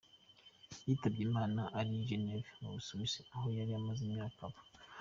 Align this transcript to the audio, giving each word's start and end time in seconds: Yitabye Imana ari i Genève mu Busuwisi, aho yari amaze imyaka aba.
Yitabye 0.85 1.21
Imana 1.29 1.61
ari 1.77 1.89
i 1.99 2.03
Genève 2.07 2.49
mu 2.61 2.69
Busuwisi, 2.75 3.19
aho 3.35 3.47
yari 3.57 3.71
amaze 3.79 4.01
imyaka 4.07 4.39
aba. 4.47 4.59